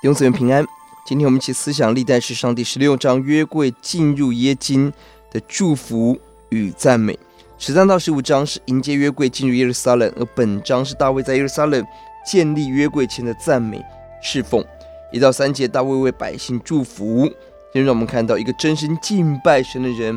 [0.00, 0.64] 弟兄姊妹平安，
[1.04, 4.92] 今天我们一起思想历代史上第十六章约柜进入耶京
[5.28, 6.16] 的祝福
[6.50, 7.18] 与赞美。
[7.58, 11.84] 十三到十五章是迎接约柜进入耶路撒冷，而本章是大卫在耶路撒冷
[12.24, 13.84] 建立约柜前的赞美
[14.22, 14.64] 侍奉。
[15.10, 17.28] 一到三节，大卫为百姓祝福，
[17.72, 20.16] 先让我们看到一个真心敬拜神的人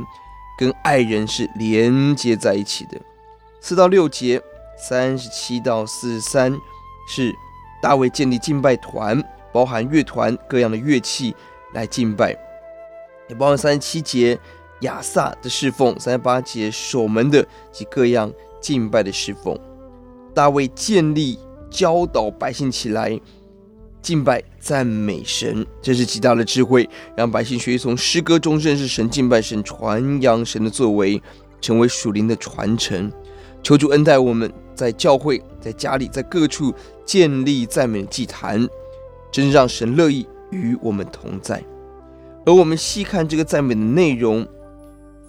[0.59, 3.01] 跟爱人是连接在一起的。
[3.59, 4.39] 四到六节，
[4.77, 6.55] 三十七到四十三
[7.09, 7.33] 是
[7.81, 9.19] 大卫建立敬拜团。
[9.53, 11.35] 包含乐团各样的乐器
[11.73, 12.31] 来敬拜，
[13.29, 14.39] 也包含三十七节
[14.81, 19.57] 亚萨的侍奉，三十八节守门的及各样敬拜的侍奉。
[20.33, 21.37] 大卫建立
[21.69, 23.19] 教导百姓起来
[24.01, 31.21] 敬拜赞美神，这是极大的智慧，让百姓学习从诗歌中认识神、敬拜神、传扬神的作为，
[31.59, 33.11] 成为属灵的传承。
[33.61, 36.73] 求主恩待我们在教会、在家里、在各处
[37.05, 38.67] 建立赞美祭坛。
[39.31, 41.63] 真让神乐意与我们同在，
[42.45, 44.45] 而我们细看这个赞美的内容，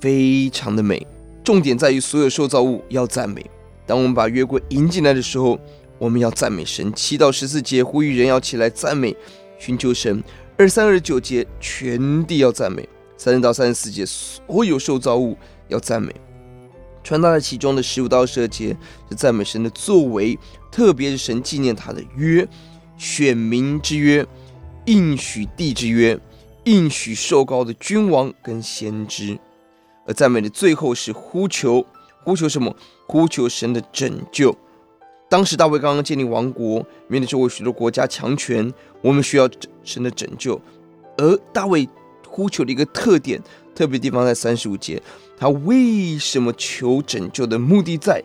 [0.01, 1.07] 非常的美。
[1.45, 3.45] 重点在于所有受造物要赞美。
[3.87, 5.59] 当我们把约柜迎进来的时候，
[5.99, 6.93] 我们要赞美神。
[6.95, 9.17] 七到十四节呼吁人要起来赞美，
[9.59, 10.23] 寻求神。
[10.57, 12.89] 二三二九节全地要赞美。
[13.17, 15.37] 三十到三十四节所有受造物
[15.69, 16.13] 要赞美。
[17.05, 18.77] 传达在其中的十五到十二节
[19.09, 20.39] 是赞美神的作为，
[20.71, 22.47] 特别是神纪念他的约。
[23.03, 24.25] 选民之约，
[24.85, 26.17] 应许地之约，
[26.63, 29.37] 应许受膏的君王跟先知，
[30.07, 31.85] 而赞美的最后是呼求，
[32.23, 32.77] 呼求什么？
[33.09, 34.57] 呼求神的拯救。
[35.29, 39.51] 当时大卫刚刚建立王国，面对周围许多国家强权，我们需要
[39.83, 40.61] 神的拯救。
[41.19, 41.89] 而大卫
[42.29, 43.43] 呼求的一个特点，
[43.75, 45.03] 特别地方在三十五节，
[45.37, 48.23] 他为什么求拯救的目的在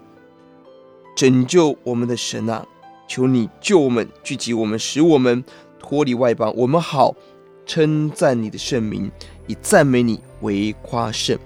[1.16, 2.64] 拯救我们的神啊？
[3.08, 5.44] 求你救我们，聚集我们，使我们
[5.80, 7.16] 脱离外邦，我们好
[7.66, 9.10] 称赞你的圣名，
[9.48, 11.38] 以赞美你为夸胜。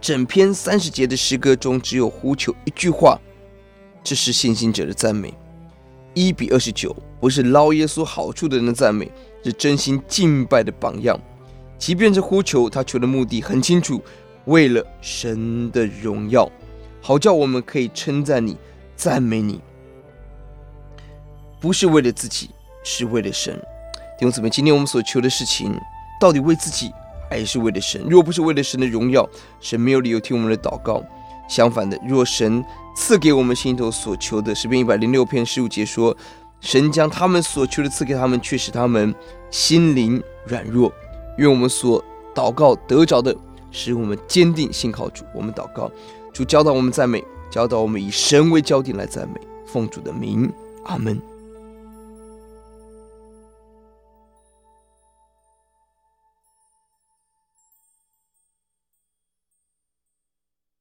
[0.00, 3.18] 整篇三十节的诗歌中，只有呼求一句话，
[4.02, 5.34] 这是信心者的赞美。
[6.14, 9.10] 一比二十九，不是捞耶稣好处的人的赞美，
[9.44, 11.18] 是真心敬拜的榜样。
[11.78, 14.02] 即便是呼求，他求的目的很清楚，
[14.46, 16.50] 为了神的荣耀，
[17.00, 18.56] 好叫我们可以称赞你、
[18.96, 19.60] 赞美你。
[21.60, 22.50] 不是为了自己，
[22.82, 23.54] 是为了神。
[24.18, 25.78] 弟兄姊妹，今天我们所求的事情，
[26.20, 26.90] 到底为自己
[27.28, 28.00] 还是为了神？
[28.08, 29.28] 若不是为了神的荣耀，
[29.60, 31.02] 神没有理由听我们的祷告。
[31.48, 32.64] 相反的，若神
[32.96, 36.16] 赐给我们心头所求的，诗篇一百零六篇十五节说
[36.60, 39.14] ：“神将他们所求的赐给他们，却使他们
[39.50, 40.90] 心灵软弱。”
[41.38, 42.02] 愿我们所
[42.34, 43.34] 祷告得着的，
[43.70, 45.24] 使我们坚定信靠主。
[45.34, 45.90] 我们祷告，
[46.32, 50.52] 主教导我们赞美，教导我们以神为焦点来赞美，奉主的名，
[50.84, 51.29] 阿门。